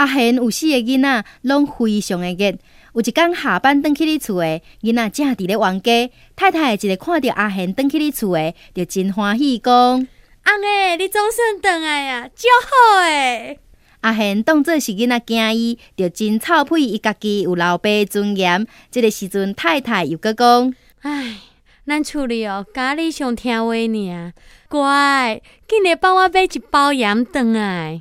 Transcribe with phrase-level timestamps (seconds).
[0.00, 2.56] 阿贤有四个囡仔，拢非常的热。
[2.94, 9.74] 有一天下班返去你厝诶，囡仔正伫咧玩家，太太一个看到阿贤返去你厝诶，就真欢喜讲：
[10.44, 13.58] 阿诶，你总算回来啊，足好诶！
[14.00, 18.66] 阿贤当做是囡仔惊伊，就真臭屁，伊家己有老爸尊严。
[18.90, 21.36] 这个时阵，太太又搁讲：唉，
[21.86, 24.32] 咱厝里哦，家里上听话尔，
[24.66, 28.00] 乖，今日帮我买一包盐回来。